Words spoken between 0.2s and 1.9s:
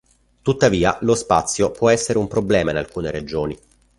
Tuttavia lo spazio